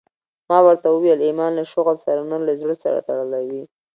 ما 0.49 0.57
ورته 0.67 0.87
وويل 0.89 1.19
ايمان 1.27 1.51
له 1.57 1.63
شغل 1.73 1.95
سره 2.05 2.21
نه 2.31 2.37
له 2.45 2.53
زړه 2.61 2.75
سره 2.83 2.99
تړلى 3.07 3.41
وي. 3.49 3.63